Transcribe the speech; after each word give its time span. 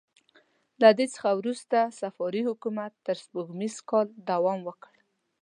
له 0.81 0.89
دې 0.97 1.05
څخه 1.15 1.29
وروسته 1.39 1.77
صفاري 1.99 2.41
حکومت 2.49 2.91
تر 3.05 3.15
سپوږمیز 3.23 3.75
کاله 3.89 4.11
دوام 4.29 4.59
وکړ. 4.63 4.93